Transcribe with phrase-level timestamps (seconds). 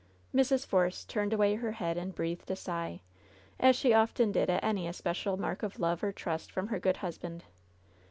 [0.33, 0.65] Mrs.
[0.65, 3.01] Force turned away her head and breathed a sigh,
[3.59, 6.97] as she often did at any especial mark of love or trust from her good
[7.05, 7.43] husband.